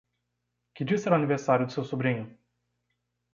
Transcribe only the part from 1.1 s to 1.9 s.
o aniversário do seu